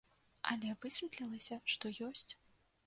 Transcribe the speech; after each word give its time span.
Але 0.53 0.69
высветлілася, 0.85 1.55
што 1.77 1.85
ёсць! 2.11 2.31